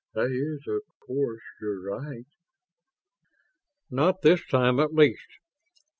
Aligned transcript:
That 0.15 0.31
is 0.31 0.65
of 0.67 0.81
course 0.99 1.43
your 1.61 1.79
right." 1.79 2.25
"Not 3.91 4.23
this 4.23 4.43
time, 4.47 4.79
at 4.79 4.95
least." 4.95 5.27